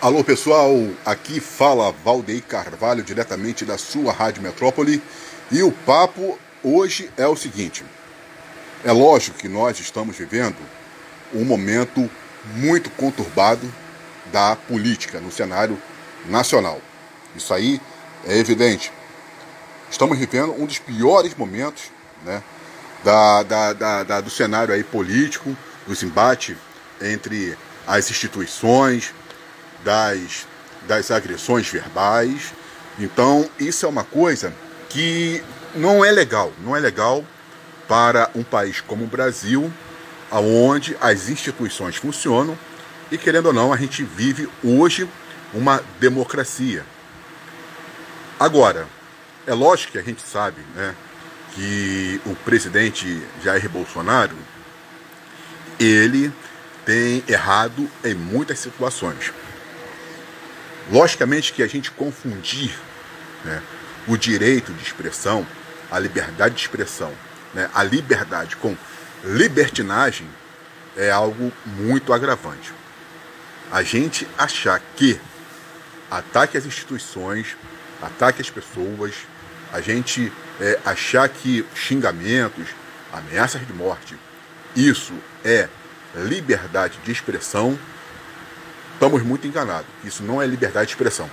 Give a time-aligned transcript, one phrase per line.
[0.00, 0.70] Alô pessoal,
[1.04, 5.02] aqui fala Valdeir Carvalho diretamente da sua Rádio Metrópole
[5.50, 7.84] e o papo hoje é o seguinte:
[8.84, 10.56] é lógico que nós estamos vivendo
[11.34, 12.08] um momento
[12.54, 13.68] muito conturbado
[14.26, 15.76] da política no cenário
[16.26, 16.80] nacional.
[17.34, 17.80] Isso aí
[18.24, 18.92] é evidente.
[19.90, 21.90] Estamos vivendo um dos piores momentos
[22.24, 22.40] né,
[23.02, 25.56] da, da, da, da do cenário aí político,
[25.88, 26.56] dos embates
[27.02, 29.12] entre as instituições,
[29.84, 30.46] das,
[30.86, 32.52] das agressões verbais.
[32.98, 34.52] Então, isso é uma coisa
[34.88, 35.42] que
[35.74, 37.24] não é legal, não é legal
[37.86, 39.72] para um país como o Brasil,
[40.30, 42.58] onde as instituições funcionam
[43.10, 45.08] e, querendo ou não, a gente vive hoje
[45.54, 46.84] uma democracia.
[48.38, 48.86] Agora,
[49.46, 50.94] é lógico que a gente sabe né,
[51.54, 54.36] que o presidente Jair Bolsonaro
[55.80, 56.32] ele
[56.84, 59.32] tem errado em muitas situações.
[60.90, 62.74] Logicamente que a gente confundir
[63.44, 63.62] né,
[64.06, 65.46] o direito de expressão,
[65.90, 67.12] a liberdade de expressão,
[67.54, 68.76] né, a liberdade com
[69.24, 70.28] libertinagem
[70.96, 72.72] é algo muito agravante.
[73.70, 75.20] A gente achar que
[76.10, 77.56] ataque às instituições,
[78.00, 79.14] ataque às pessoas,
[79.72, 82.68] a gente é, achar que xingamentos,
[83.12, 84.16] ameaças de morte,
[84.74, 85.12] isso
[85.44, 85.68] é
[86.14, 87.78] liberdade de expressão,
[88.98, 89.86] estamos muito enganados.
[90.04, 91.30] Isso não é liberdade de expressão.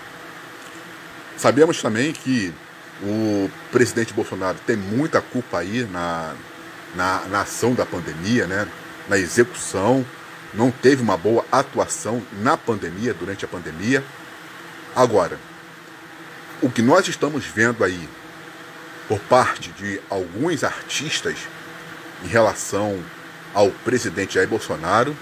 [1.35, 2.53] Sabemos também que
[3.01, 6.35] o presidente Bolsonaro tem muita culpa aí na,
[6.95, 8.67] na, na ação da pandemia, né?
[9.09, 10.05] na execução,
[10.53, 14.03] não teve uma boa atuação na pandemia, durante a pandemia.
[14.95, 15.37] Agora,
[16.61, 18.07] o que nós estamos vendo aí
[19.07, 21.35] por parte de alguns artistas
[22.23, 23.03] em relação
[23.53, 25.15] ao presidente Jair Bolsonaro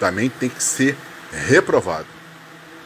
[0.00, 0.96] também tem que ser
[1.30, 2.06] reprovado.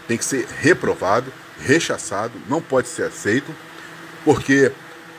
[0.06, 3.54] Tem que ser reprovado, rechaçado, não pode ser aceito,
[4.24, 4.72] porque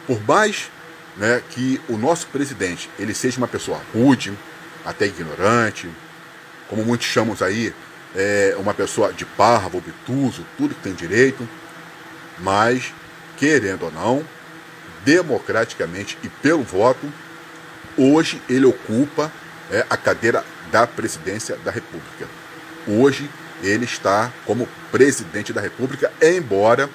[0.05, 0.69] por mais
[1.17, 4.37] né, que o nosso presidente ele seja uma pessoa rude,
[4.85, 5.89] até ignorante,
[6.67, 7.73] como muitos chamam aí,
[8.15, 11.47] é uma pessoa de parvo, obtuso, tudo que tem direito,
[12.39, 12.93] mas,
[13.37, 14.25] querendo ou não,
[15.03, 17.11] democraticamente e pelo voto,
[17.97, 19.31] hoje ele ocupa
[19.71, 22.27] é, a cadeira da presidência da República.
[22.87, 23.29] Hoje
[23.61, 26.89] ele está como presidente da República, embora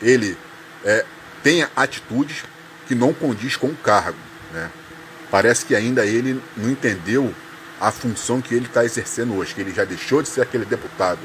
[0.00, 0.36] ele
[0.84, 1.04] é,
[1.42, 2.44] tenha atitudes
[2.86, 4.18] que não condiz com o cargo.
[4.52, 4.70] Né?
[5.30, 7.34] Parece que ainda ele não entendeu
[7.80, 11.20] a função que ele está exercendo hoje, que ele já deixou de ser aquele deputado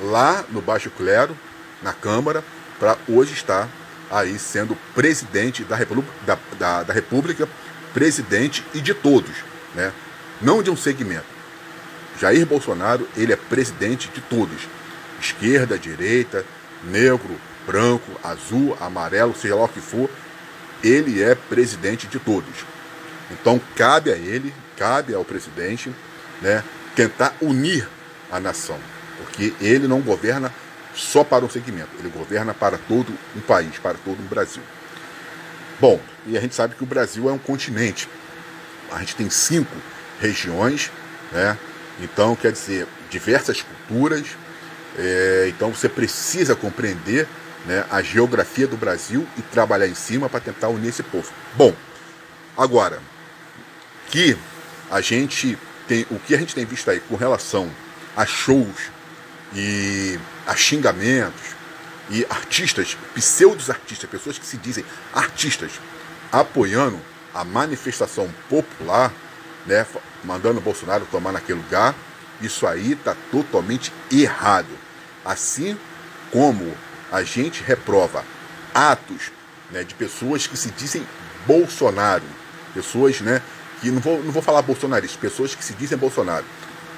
[0.00, 1.36] lá no Baixo Clero,
[1.82, 2.44] na Câmara,
[2.78, 3.68] para hoje estar
[4.10, 7.48] aí sendo presidente da República, da, da, da República,
[7.94, 9.36] presidente e de todos,
[9.74, 9.92] né?
[10.40, 11.31] não de um segmento.
[12.20, 14.68] Jair Bolsonaro, ele é presidente de todos.
[15.20, 16.44] Esquerda, direita,
[16.84, 20.10] negro, branco, azul, amarelo, seja lá o que for,
[20.82, 22.64] ele é presidente de todos.
[23.30, 25.94] Então cabe a ele, cabe ao presidente,
[26.40, 26.62] né,
[26.94, 27.88] tentar unir
[28.30, 28.78] a nação,
[29.18, 30.52] porque ele não governa
[30.94, 34.62] só para um segmento, ele governa para todo um país, para todo um Brasil.
[35.80, 38.08] Bom, e a gente sabe que o Brasil é um continente.
[38.90, 39.74] A gente tem cinco
[40.20, 40.90] regiões,
[41.32, 41.56] né?
[42.00, 44.26] Então, quer dizer, diversas culturas.
[44.98, 47.26] É, então, você precisa compreender
[47.66, 51.30] né, a geografia do Brasil e trabalhar em cima para tentar unir esse povo.
[51.54, 51.74] Bom,
[52.56, 53.00] agora,
[54.08, 54.36] que
[54.90, 57.70] a gente tem, o que a gente tem visto aí com relação
[58.16, 58.90] a shows
[59.54, 61.40] e a xingamentos
[62.10, 65.72] e artistas, pseudos artistas, pessoas que se dizem artistas,
[66.30, 67.00] apoiando
[67.34, 69.12] a manifestação popular,
[69.66, 69.86] né,
[70.24, 71.94] mandando o Bolsonaro tomar naquele lugar,
[72.40, 74.68] isso aí está totalmente errado.
[75.24, 75.78] Assim
[76.30, 76.74] como
[77.10, 78.24] a gente reprova
[78.74, 79.30] atos
[79.70, 81.06] né, de pessoas que se dizem
[81.46, 82.24] Bolsonaro,
[82.74, 83.42] pessoas né,
[83.80, 86.44] que não vou, não vou falar bolsonaristas, pessoas que se dizem Bolsonaro,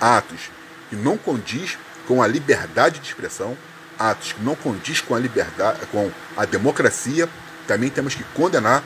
[0.01, 0.51] atos
[0.89, 3.57] que não condiz com a liberdade de expressão,
[3.99, 7.29] atos que não condiz com a liberdade, com a democracia,
[7.67, 8.83] também temos que condenar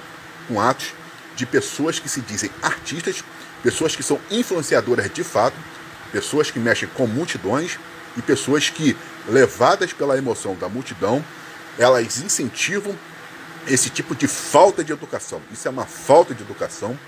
[0.46, 0.92] com atos
[1.34, 3.22] de pessoas que se dizem artistas
[3.62, 5.56] pessoas que são influenciadoras de fato,
[6.12, 7.78] pessoas que mexem com multidões
[8.16, 8.96] e pessoas que,
[9.28, 11.24] levadas pela emoção da multidão,
[11.78, 12.96] elas incentivam
[13.66, 15.40] esse tipo de falta de educação.
[15.52, 16.98] Isso é uma falta de educação,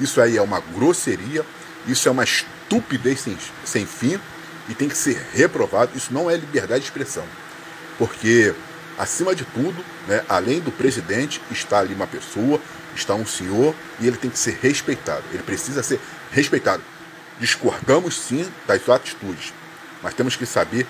[0.00, 1.44] isso aí é uma grosseria,
[1.86, 4.20] isso é uma estupidez sem, sem fim
[4.68, 5.92] e tem que ser reprovado.
[5.96, 7.24] Isso não é liberdade de expressão,
[7.96, 8.54] porque
[8.98, 12.60] acima de tudo, né, além do presidente, está ali uma pessoa,
[12.94, 15.22] está um senhor e ele tem que ser respeitado.
[15.32, 16.00] Ele precisa ser
[16.32, 16.82] respeitado.
[17.38, 19.52] Discordamos sim das suas atitudes,
[20.02, 20.86] mas temos que saber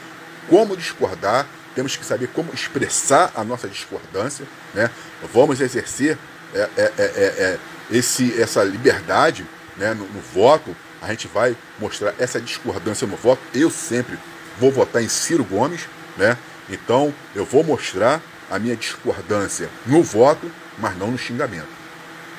[0.49, 4.91] como discordar, temos que saber como expressar a nossa discordância, né?
[5.33, 6.19] Vamos exercer
[6.55, 7.59] é, é, é, é, é
[7.91, 9.47] esse, essa liberdade
[9.77, 13.41] né, no, no, voto, a gente vai mostrar essa discordância no voto.
[13.55, 14.19] Eu sempre
[14.59, 15.83] vou votar em Ciro Gomes,
[16.17, 16.37] né?
[16.71, 18.21] Então eu vou mostrar
[18.51, 21.69] a minha discordância no voto, mas não no xingamento.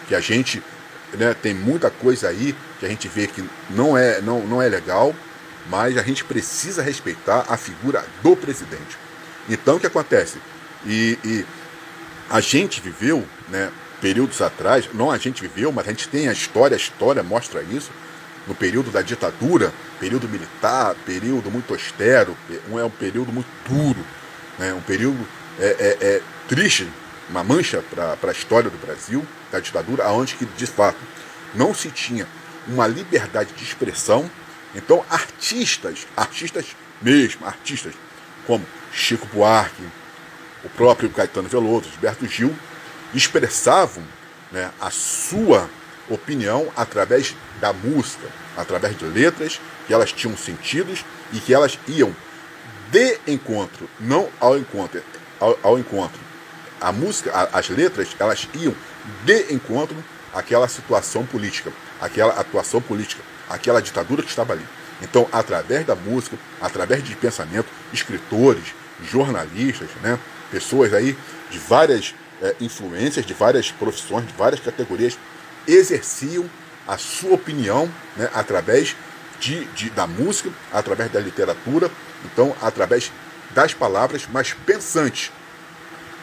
[0.08, 0.64] Que a gente
[1.14, 4.70] né, tem muita coisa aí que a gente vê que não é, não, não é
[4.70, 5.14] legal,
[5.70, 8.98] mas a gente precisa respeitar a figura do presidente.
[9.48, 10.40] Então o que acontece?
[10.86, 11.46] E, e
[12.30, 16.32] a gente viveu, né, períodos atrás, não a gente viveu, mas a gente tem a
[16.32, 17.92] história, a história mostra isso,
[18.48, 24.04] no período da ditadura, período militar, período muito austero, é um período muito duro,
[24.60, 25.26] né, um período
[25.58, 26.88] é, é, é triste,
[27.30, 30.98] uma mancha para a história do Brasil, da ditadura, onde que de fato
[31.56, 32.28] não se tinha
[32.68, 34.30] uma liberdade de expressão.
[34.76, 37.94] Então, artistas, artistas mesmo, artistas
[38.46, 39.84] como Chico Buarque,
[40.64, 42.56] o próprio Caetano Veloso, Gilberto Gil,
[43.14, 44.04] expressavam
[44.52, 45.70] né, a sua
[46.10, 48.28] opinião através da música,
[48.58, 52.16] através de letras que elas tinham sentidos e que elas iam
[52.92, 55.02] de encontro, não ao encontro,
[55.40, 56.20] ao, ao encontro.
[56.80, 58.74] A música, a, as letras, elas iam
[59.26, 59.98] de encontro
[60.34, 61.72] àquela situação política,
[62.02, 64.66] aquela atuação política, aquela ditadura que estava ali.
[65.02, 70.20] Então, através da música, através de pensamento, escritores, jornalistas, né,
[70.52, 71.18] pessoas aí
[71.50, 75.18] de várias é, influências, de várias profissões, de várias categorias,
[75.68, 76.50] exerciam
[76.88, 78.96] a sua opinião né, através
[79.40, 81.90] de, de, da música, através da literatura,
[82.26, 83.12] então através
[83.52, 85.32] das palavras, mas pensantes.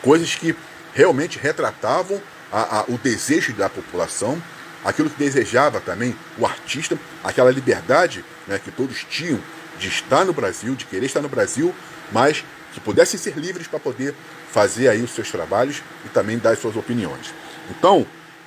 [0.02, 0.54] Coisas que
[0.94, 2.20] realmente retratavam
[2.52, 4.40] a, a, o desejo da população,
[4.84, 9.40] aquilo que desejava também o artista, aquela liberdade né, que todos tinham
[9.78, 11.75] de estar no Brasil, de querer estar no Brasil,
[12.12, 14.14] mas que pudessem ser livres para poder
[14.50, 17.34] fazer aí os seus trabalhos e também dar as suas opiniões.
[17.70, 18.06] Então,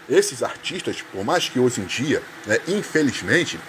[0.09, 3.59] esses artistas, por mais que hoje em dia, né, infelizmente,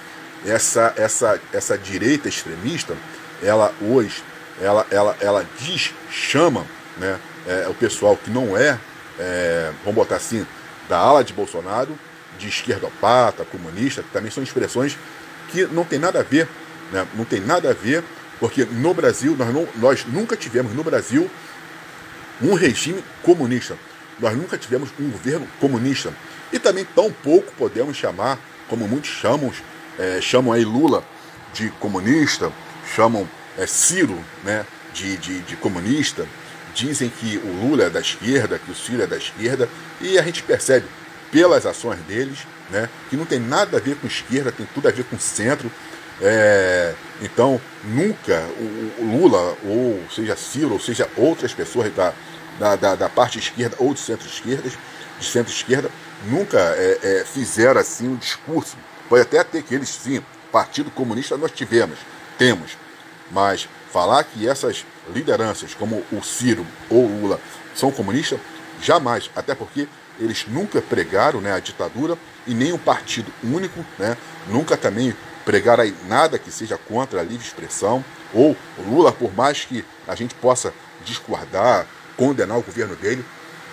[0.46, 2.96] essa, essa, essa direita extremista,
[3.42, 4.22] ela hoje,
[4.60, 6.66] ela, ela, ela diz, chama
[6.96, 8.78] né, é, o pessoal que não é,
[9.18, 10.46] é, vamos botar assim,
[10.88, 11.98] da ala de Bolsonaro,
[12.38, 14.96] de esquerdopata, comunista, que também são expressões
[15.50, 16.48] que não tem nada a ver,
[16.92, 18.04] né, não tem nada a ver
[18.40, 21.30] porque no Brasil, nós, não, nós nunca tivemos no Brasil
[22.40, 23.76] um regime comunista.
[24.18, 26.12] Nós nunca tivemos um governo comunista.
[26.50, 29.52] E também tão pouco podemos chamar, como muitos chamam,
[29.98, 31.04] é, chamam aí Lula
[31.52, 32.50] de comunista,
[32.94, 33.28] chamam
[33.58, 36.26] é, Ciro né, de, de, de comunista,
[36.74, 39.68] dizem que o Lula é da esquerda, que o Ciro é da esquerda,
[40.00, 40.86] e a gente percebe
[41.30, 42.38] pelas ações deles
[42.70, 45.70] né, que não tem nada a ver com esquerda, tem tudo a ver com centro,
[46.22, 52.12] é, então, nunca o, o, Lula, ou seja Ciro, ou seja outras pessoas da,
[52.58, 54.70] da, da, da parte esquerda ou de centro-esquerda,
[55.18, 55.90] de centro-esquerda,
[56.26, 58.76] nunca é, é, fizeram assim um discurso.
[59.08, 60.22] Pode até ter que eles, sim,
[60.52, 61.98] Partido Comunista nós tivemos,
[62.40, 62.78] temos,
[63.30, 67.38] mas falar que essas lideranças, como o Ciro ou o Lula,
[67.74, 68.40] são comunistas,
[68.80, 69.86] jamais, até porque
[70.18, 72.16] eles nunca pregaram né, a ditadura
[72.46, 74.16] e nem um partido único, né,
[74.48, 75.14] nunca também
[75.44, 78.02] pregar aí nada que seja contra a livre expressão,
[78.32, 80.72] ou o Lula, por mais que a gente possa
[81.04, 83.22] discordar, condenar o governo dele,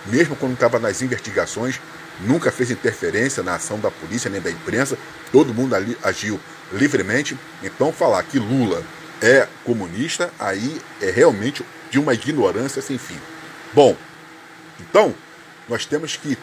[0.04, 1.80] mesmo quando estava nas investigações,
[2.20, 4.98] nunca fez interferência na ação da polícia nem da imprensa,
[5.32, 6.38] todo mundo ali agiu
[6.72, 7.36] livremente.
[7.62, 8.82] Então, falar que Lula
[9.20, 13.18] é comunista, aí é realmente de uma ignorância sem fim.
[13.72, 13.96] Bom,
[14.80, 15.14] então,
[15.68, 16.38] nós temos que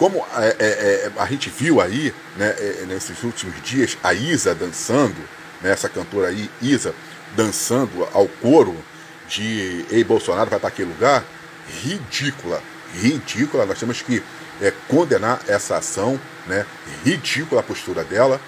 [0.00, 4.54] como é, é, é, a gente viu aí, né, é, nesses últimos dias, a Isa
[4.54, 5.16] dançando,
[5.60, 6.94] né, essa cantora aí, Isa,
[7.36, 8.74] dançando ao coro
[9.28, 11.22] de Ei Bolsonaro vai para aquele lugar,
[11.82, 12.62] ridícula,
[12.94, 13.66] ridícula.
[13.66, 14.22] Nós temos que
[14.62, 16.64] é, condenar essa ação, né,
[17.04, 18.40] ridícula a postura dela.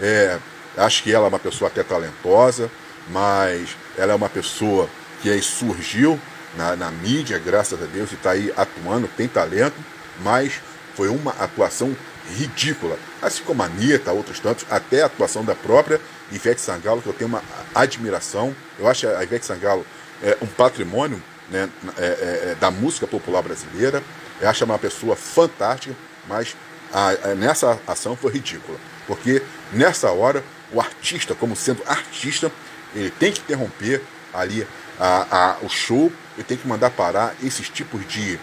[0.00, 0.38] É,
[0.76, 2.70] acho que ela é uma pessoa até talentosa,
[3.08, 4.88] mas ela é uma pessoa
[5.22, 6.18] que surgiu
[6.56, 9.76] na, na mídia, graças a Deus, e está aí atuando, tem talento,
[10.22, 10.60] mas
[10.94, 11.96] foi uma atuação
[12.36, 12.98] ridícula.
[13.22, 16.00] Assim como a Anitta, outros tantos, até a atuação da própria
[16.30, 17.42] Ivete Sangalo, que eu tenho uma
[17.74, 18.54] admiração.
[18.78, 19.84] Eu acho a Ivete Sangalo
[20.22, 24.02] é, um patrimônio né, é, é, é da música popular brasileira.
[24.40, 25.94] Eu acho uma pessoa fantástica,
[26.28, 26.56] mas
[26.92, 28.78] a, a, nessa ação foi ridícula.
[29.06, 32.50] Porque nessa hora, o artista, como sendo artista,
[32.94, 34.66] ele tem que interromper ali
[34.98, 38.38] a, o show, ele tem que mandar parar esses tipos de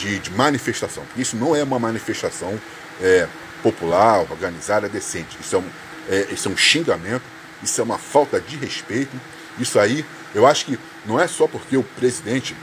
[0.00, 2.58] de, de manifestação, porque isso não é uma manifestação
[3.00, 3.28] é,
[3.62, 5.36] popular, organizada, decente.
[5.38, 5.70] Isso é, um,
[6.08, 7.24] é, isso é um xingamento,
[7.62, 9.20] isso é uma falta de respeito,
[9.58, 12.56] Isso aí, eu acho que não é só porque o presidente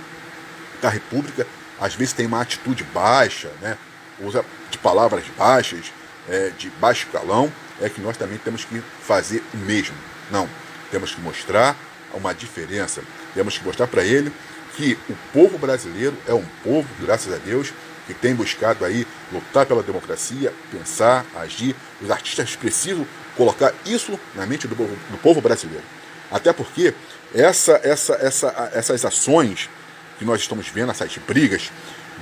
[0.82, 1.46] da República
[1.80, 3.78] às vezes tem uma atitude baixa, né?
[4.20, 5.92] usa de palavras baixas,
[6.28, 9.96] é, de baixo calão, é que nós também temos que fazer o mesmo.
[10.32, 10.50] Não,
[10.92, 11.76] temos que mostrar
[12.14, 13.02] uma diferença,
[13.34, 14.32] temos que mostrar para ele
[14.76, 17.74] que o povo brasileiro é um povo, graças a Deus,
[18.06, 21.76] que tem buscado aí lutar pela democracia, pensar, agir.
[22.02, 23.06] Os artistas precisam
[23.36, 25.84] colocar isso na mente do povo, do povo brasileiro.
[26.32, 26.94] Até porque
[27.34, 29.70] essa, essa, essa, essas ações
[30.18, 31.72] que nós estamos vendo, essas brigas,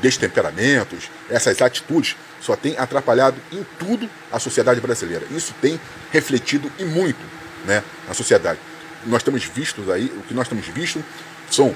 [0.02, 5.26] destemperamentos, essas atitudes, só tem atrapalhado em tudo a sociedade brasileira.
[5.32, 5.80] Isso tem
[6.12, 7.20] refletido e muito
[7.66, 8.60] né, na sociedade.
[9.06, 11.04] Nós temos visto aí, o que nós temos visto
[11.50, 11.76] são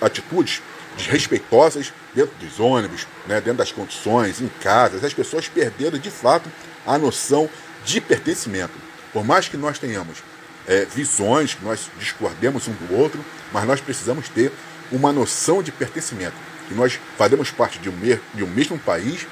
[0.00, 0.62] atitudes
[0.96, 5.04] desrespeitosas dentro dos ônibus, né, dentro das condições, em casas.
[5.04, 6.50] As pessoas perderam de fato
[6.86, 7.48] a noção
[7.84, 8.74] de pertencimento.
[9.12, 10.18] Por mais que nós tenhamos
[10.66, 14.52] é, visões, que nós discordemos um do outro, mas nós precisamos ter
[14.90, 16.36] uma noção de pertencimento,
[16.72, 17.94] que nós fazemos parte de um,
[18.34, 19.26] de um mesmo país,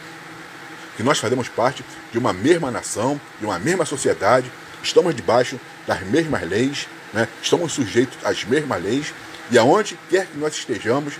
[0.97, 1.83] que nós fazemos parte
[2.13, 7.27] de uma mesma nação, de uma mesma sociedade, estamos debaixo das mesmas leis, né?
[7.43, 9.15] estamos sujeitos às mesmas leis,
[9.51, 11.15] e aonde quer que nós estejamos,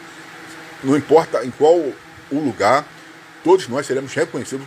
[0.85, 2.85] não importa em qual o lugar,
[3.43, 4.67] todos nós seremos reconhecidos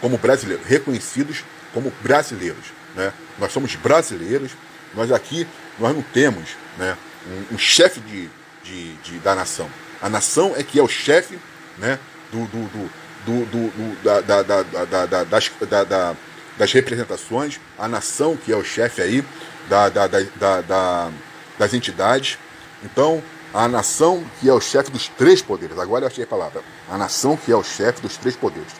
[0.00, 2.66] como brasileiros, reconhecidos como brasileiros.
[2.94, 3.12] Né?
[3.38, 4.52] Nós somos brasileiros,
[4.94, 5.46] nós aqui
[5.78, 8.28] nós não temos né, um, um chefe de,
[8.62, 9.68] de, de, da nação.
[10.00, 11.38] A nação é que é o chefe
[11.78, 11.98] né,
[12.32, 12.90] do, do,
[13.26, 16.16] do, do da, da, da, da, das, da,
[16.56, 19.24] das representações, a nação que é o chefe aí
[19.68, 21.10] da, da, da, da,
[21.58, 22.38] das entidades.
[22.82, 25.78] Então, a nação que é o chefe dos três poderes.
[25.78, 26.62] Agora eu achei a palavra.
[26.88, 28.72] A nação que é o chefe dos três poderes.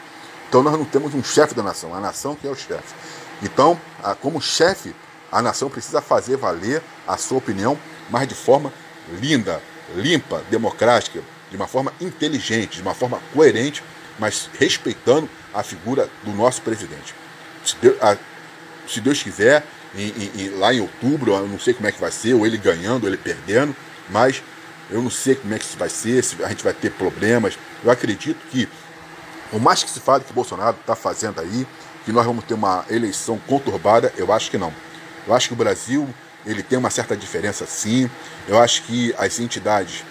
[0.47, 2.93] Então nós não temos um chefe da nação, a nação que é o chefe.
[3.41, 3.79] Então,
[4.21, 4.93] como chefe,
[5.31, 7.77] a nação precisa fazer valer a sua opinião,
[8.09, 8.71] mas de forma
[9.19, 9.61] linda,
[9.95, 13.83] limpa, democrática, de uma forma inteligente, de uma forma coerente,
[14.17, 17.13] mas respeitando a figura do nosso presidente.
[17.63, 18.17] Se Deus, a,
[18.87, 19.63] se Deus quiser,
[19.95, 22.57] em, em, lá em outubro, eu não sei como é que vai ser, ou ele
[22.57, 23.75] ganhando, ou ele perdendo,
[24.09, 24.41] mas
[24.89, 27.57] eu não sei como é que vai ser, se a gente vai ter problemas.
[27.83, 28.67] Eu acredito que,
[29.49, 31.67] por mais que se fale que Bolsonaro está fazendo aí,
[32.05, 34.73] que nós vamos ter uma eleição conturbada, eu acho que não.
[35.27, 36.07] Eu acho que o Brasil
[36.45, 38.09] ele tem uma certa diferença sim.
[38.47, 40.03] Eu acho que as entidades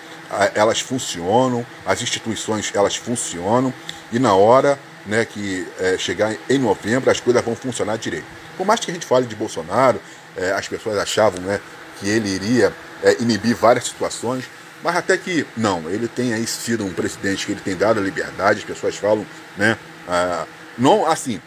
[0.54, 3.74] elas funcionam, as instituições elas funcionam
[4.12, 8.26] e na hora né, que é, chegar em novembro as coisas vão funcionar direito.
[8.56, 10.00] Por mais que a gente fale de Bolsonaro,
[10.36, 11.60] é, as pessoas achavam né,
[11.98, 12.72] que ele iria
[13.02, 14.44] é, inibir várias situações,
[14.84, 18.02] mas até que não, ele tem aí sido um presidente que ele tem dado a
[18.02, 19.76] liberdade, as pessoas falam, né,
[20.08, 20.46] ah,
[20.78, 21.40] não assim,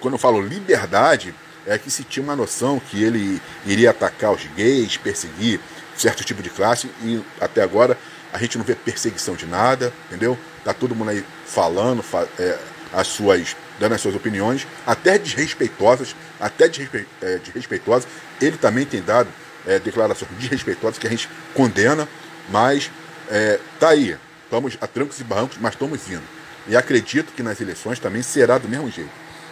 [0.00, 1.34] quando eu falo liberdade,
[1.66, 5.60] é que se tinha uma noção que ele iria atacar os gays, perseguir
[5.96, 7.98] certo tipo de classe, e até agora
[8.32, 10.38] a gente não vê perseguição de nada, entendeu?
[10.64, 12.58] Tá todo mundo aí falando fa é,
[12.92, 18.06] as suas, dando as suas opiniões, até desrespeitosas, até desrespe é, desrespeitosas.
[18.40, 19.28] Ele também tem dado
[19.66, 22.08] é, declarações desrespeitosas que a gente condena,
[22.48, 22.90] mas
[23.28, 26.22] é, tá aí, estamos a trancos e barrancos, mas estamos indo.
[26.68, 29.10] E acredito que nas eleições também será do mesmo jeito.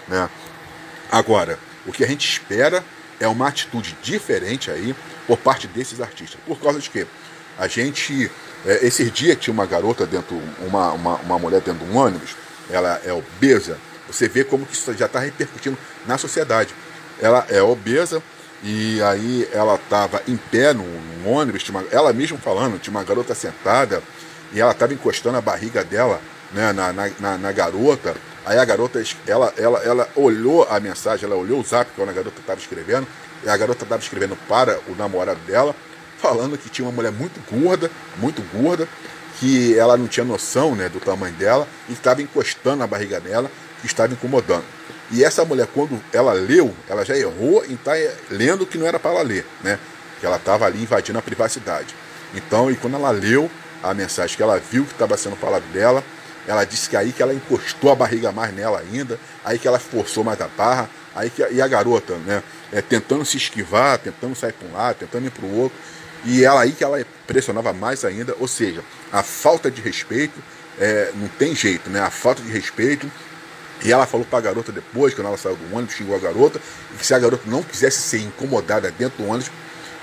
[0.08, 0.28] Né?
[1.10, 2.84] Agora, o que a gente espera
[3.20, 4.94] é uma atitude diferente aí
[5.26, 6.40] por parte desses artistas.
[6.46, 7.06] Por causa de quê?
[7.58, 8.30] A gente,
[8.66, 12.36] é, esses dias tinha uma garota dentro, uma, uma, uma mulher dentro de um ônibus,
[12.70, 13.78] ela é obesa.
[14.08, 16.74] Você vê como que isso já está repercutindo na sociedade.
[17.20, 18.22] Ela é obesa
[18.62, 20.84] e aí ela estava em pé no
[21.26, 24.02] ônibus, uma, ela mesma falando, tinha uma garota sentada
[24.52, 26.20] e ela estava encostando a barriga dela
[26.52, 31.24] né, na, na, na, na garota Aí a garota, ela, ela, ela olhou a mensagem,
[31.24, 33.06] ela olhou o zap que a garota estava escrevendo,
[33.42, 35.74] e a garota estava escrevendo para o namorado dela,
[36.18, 38.88] falando que tinha uma mulher muito gorda, muito gorda,
[39.40, 43.50] que ela não tinha noção né, do tamanho dela, e estava encostando na barriga dela,
[43.80, 44.64] que estava incomodando.
[45.10, 48.86] E essa mulher, quando ela leu, ela já errou em estar tá lendo que não
[48.86, 49.78] era para ela ler, né?
[50.18, 51.94] Que ela estava ali invadindo a privacidade.
[52.34, 53.50] Então, e quando ela leu
[53.82, 56.02] a mensagem que ela viu que estava sendo falado dela,
[56.46, 59.78] ela disse que aí que ela encostou a barriga mais nela ainda, aí que ela
[59.78, 64.34] forçou mais a barra, aí que e a garota, né, é, tentando se esquivar, tentando
[64.34, 65.78] sair para um lado, tentando ir para o outro,
[66.24, 68.82] e ela aí que ela pressionava mais ainda, ou seja,
[69.12, 70.38] a falta de respeito
[70.78, 72.00] é, não tem jeito, né?
[72.00, 73.10] A falta de respeito.
[73.84, 76.60] E ela falou para a garota depois, quando ela saiu do ônibus, xingou a garota,
[76.94, 79.50] e que se a garota não quisesse ser incomodada dentro do ônibus,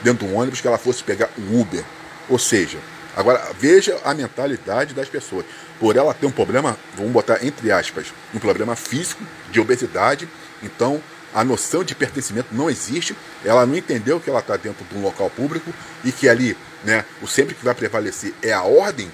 [0.01, 1.83] dentro do ônibus, que ela fosse pegar um Uber.
[2.29, 2.77] Ou seja,
[3.15, 5.45] agora veja a mentalidade das pessoas
[5.81, 10.29] por ela ter um problema, vamos botar entre aspas, um problema físico de obesidade,
[10.61, 11.01] então
[11.33, 15.01] a noção de pertencimento não existe, ela não entendeu que ela está dentro de um
[15.01, 15.73] local público
[16.03, 19.11] e que ali né, o sempre que vai prevalecer é a ordem,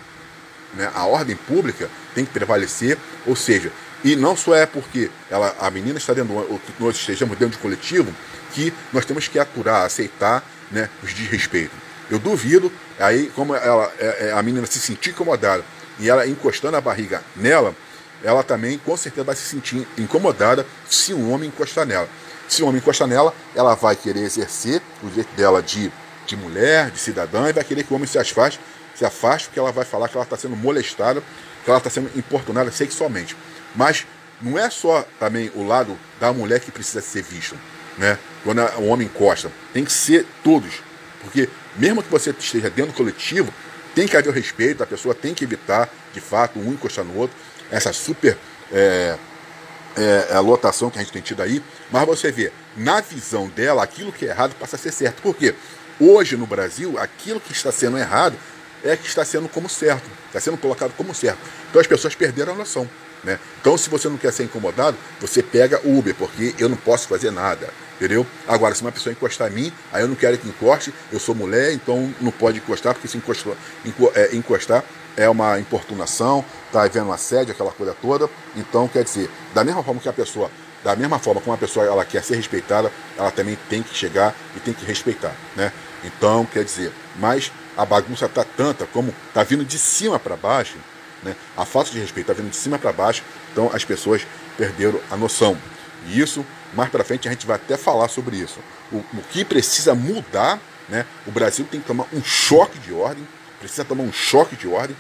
[0.74, 3.72] né, a ordem pública tem que prevalecer, ou seja,
[4.04, 7.54] e não só é porque ela, a menina está dentro, ou que nós estejamos dentro
[7.54, 8.14] de um coletivo,
[8.52, 11.78] que nós temos que aturar, aceitar né, os desrespeitos.
[12.12, 12.70] Eu duvido,
[13.00, 15.64] aí como ela, é, é, a menina se sentir incomodada
[16.00, 17.76] e ela encostando a barriga nela,
[18.24, 22.08] ela também com certeza vai se sentir incomodada se um homem encostar nela.
[22.48, 25.92] Se um homem encostar nela, ela vai querer exercer o direito dela de,
[26.26, 28.60] de mulher, de cidadã, e vai querer que o homem se afaste,
[28.96, 31.22] se afaste, porque ela vai falar que ela está sendo molestada,
[31.64, 33.36] que ela está sendo importunada sexualmente.
[33.76, 34.08] Mas
[34.42, 37.58] não é só também o lado da mulher que precisa ser visto,
[37.98, 38.18] né?
[38.44, 40.82] Quando o homem encosta, tem que ser todos,
[41.22, 43.54] porque mesmo que você esteja dentro do coletivo,
[43.98, 47.18] tem que haver o respeito, a pessoa tem que evitar, de fato, um encostar no
[47.18, 47.36] outro,
[47.72, 48.38] essa super
[48.72, 49.18] é,
[49.98, 53.82] é, é lotação que a gente tem tido aí, mas você vê, na visão dela,
[53.82, 55.20] aquilo que é errado passa a ser certo.
[55.24, 55.56] Por quê?
[56.00, 58.38] Hoje no Brasil, aquilo que está sendo errado
[58.84, 61.40] é que está sendo como certo, está sendo colocado como certo.
[61.68, 62.88] Então as pessoas perderam a noção.
[63.24, 63.40] Né?
[63.60, 67.32] Então, se você não quer ser incomodado, você pega Uber, porque eu não posso fazer
[67.32, 67.74] nada.
[67.98, 68.26] Entendeu?
[68.48, 71.34] Agora, se uma pessoa encostar em mim, aí eu não quero que encoste, eu sou
[71.34, 73.56] mulher, então não pode encostar, porque se encostar,
[74.14, 74.84] é, encostar
[75.18, 78.30] é uma importunação, tá havendo assédio, aquela coisa toda.
[78.56, 80.52] Então, quer dizer, da mesma forma que a pessoa,
[80.84, 84.36] da mesma forma como a pessoa ela quer ser respeitada, ela também tem que chegar
[84.56, 85.74] e tem que respeitar, né?
[86.04, 90.78] Então, quer dizer, mas a bagunça tá tanta como tá vindo de cima para baixo,
[91.24, 91.36] né?
[91.58, 94.22] A falta de respeito tá vindo de cima para baixo, então as pessoas
[94.56, 95.58] perderam a noção.
[96.06, 98.60] E isso, mais para frente, a gente vai até falar sobre isso.
[98.92, 101.06] O, o que precisa mudar, né?
[101.26, 103.28] O Brasil tem que tomar um choque de ordem,
[103.60, 104.96] precisa tomar um choque de ordem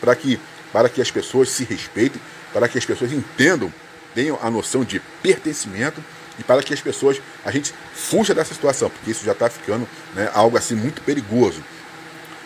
[0.00, 0.40] para que, que,
[0.72, 2.20] para que as pessoas se respeitem,
[2.52, 3.72] para que as pessoas entendam,
[4.14, 6.02] tenham a noção de pertencimento
[6.38, 9.88] e para que as pessoas, a gente fuja dessa situação, porque isso já está ficando
[10.14, 11.62] né, algo assim muito perigoso.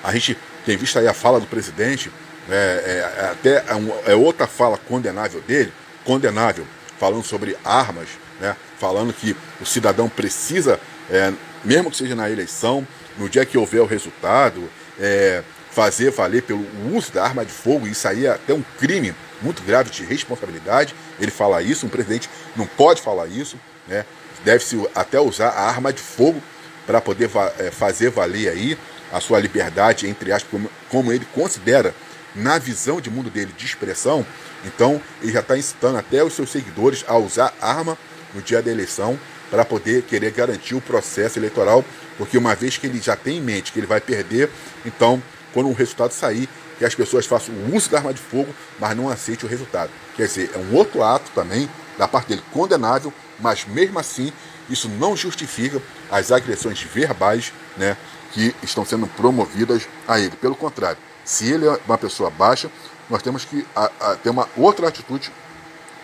[0.03, 2.11] A gente tem visto aí a fala do presidente,
[2.51, 5.73] é, é, é até é, é outra fala condenável dele,
[6.05, 6.67] condenável,
[6.99, 8.09] falando sobre armas,
[8.41, 10.81] né, falando que o cidadão precisa,
[11.11, 11.33] é,
[11.65, 16.67] mesmo que seja na eleição, no dia que houver o resultado, é, fazer valer pelo
[16.93, 20.05] uso da arma de fogo, e isso aí é até um crime muito grave de
[20.05, 20.95] responsabilidade.
[21.21, 23.57] Ele fala isso, um presidente não pode falar isso,
[23.87, 24.05] né?
[24.45, 26.43] deve-se até usar a arma de fogo
[26.87, 28.79] para poder é, fazer valer aí
[29.13, 31.95] a sua liberdade, entre aspas, como, como ele considera
[32.35, 34.25] na visão de mundo dele de expressão.
[34.65, 37.97] Então, ele já está incitando até os seus seguidores a usar arma
[38.35, 39.19] no dia da eleição
[39.51, 41.85] para poder querer garantir o processo eleitoral,
[42.17, 44.51] porque uma vez que ele já tem em mente que ele vai perder,
[44.85, 48.55] então quando o resultado sair, que as pessoas façam o uso da arma de fogo,
[48.79, 49.91] mas não aceitem o resultado.
[50.15, 54.33] Quer dizer, é um outro ato também, da parte dele, condenável, mas mesmo assim,
[54.71, 57.97] isso não justifica as agressões verbais né,
[58.33, 60.37] que estão sendo promovidas a ele.
[60.37, 62.71] Pelo contrário, se ele é uma pessoa baixa,
[63.11, 65.31] nós temos que a, a, ter uma outra atitude,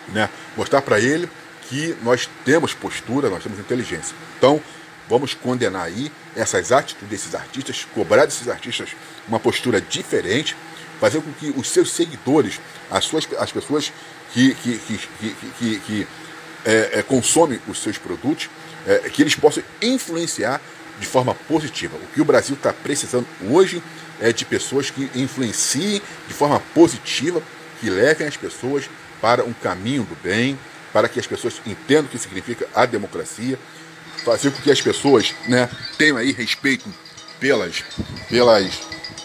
[0.09, 1.27] né, mostrar para ele
[1.67, 4.15] que nós temos postura, nós temos inteligência.
[4.37, 4.61] Então,
[5.09, 8.89] vamos condenar aí essas atitudes desses artistas, cobrar desses artistas
[9.27, 10.55] uma postura diferente,
[10.99, 12.59] fazer com que os seus seguidores,
[12.91, 13.91] as, suas, as pessoas
[14.31, 16.07] que, que, que, que, que
[16.63, 18.47] é, é, consomem os seus produtos,
[18.85, 20.61] é, que eles possam influenciar
[20.99, 21.97] de forma positiva.
[21.97, 23.81] O que o Brasil está precisando hoje
[24.19, 27.41] é de pessoas que influenciem de forma positiva,
[27.79, 28.89] que levem as pessoas
[29.21, 30.57] para um caminho do bem,
[30.93, 33.59] para que as pessoas entendam o que significa a democracia,
[34.23, 36.87] fazer com que as pessoas né, tenham aí respeito
[37.39, 37.83] pelas,
[38.29, 38.79] pelas,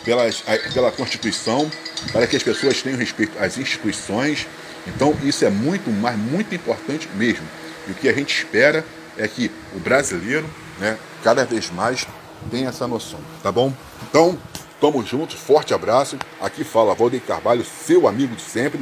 [0.05, 0.43] pelas,
[0.75, 1.71] pela Constituição,
[2.13, 4.47] para que as pessoas tenham respeito às instituições.
[4.87, 7.47] Então isso é muito, mas muito importante mesmo.
[7.87, 8.85] E o que a gente espera
[9.17, 10.49] é que o brasileiro,
[10.79, 12.07] né, cada vez mais,
[12.51, 13.73] tenha essa noção, tá bom?
[14.09, 14.39] Então,
[14.81, 16.19] tamo juntos, forte abraço.
[16.41, 18.81] Aqui fala Valdeir Carvalho, seu amigo de sempre,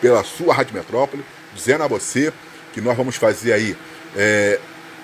[0.00, 2.32] pela sua Rádio Metrópole, dizendo a você
[2.72, 3.76] que nós vamos fazer aí
[4.16, 4.58] é,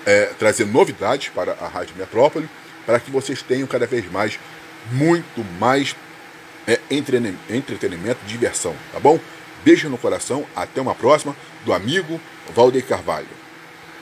[0.05, 2.49] é, trazer novidades para a Rádio Metrópole,
[2.85, 4.37] para que vocês tenham cada vez mais,
[4.91, 5.95] muito mais
[6.67, 9.19] é, entretenimento, diversão, tá bom?
[9.63, 12.19] Beijo no coração, até uma próxima, do amigo
[12.53, 13.42] Valdeir Carvalho.